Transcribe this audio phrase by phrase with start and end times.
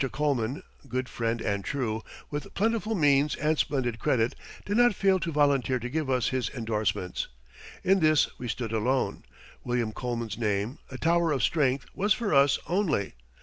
[0.11, 2.01] Coleman, good friend and true,
[2.31, 4.33] with plentiful means and splendid credit,
[4.65, 7.27] did not fail to volunteer to give us his endorsements.
[7.83, 9.25] In this we stood alone;
[9.63, 13.13] William Coleman's name, a tower of strength, was for us only.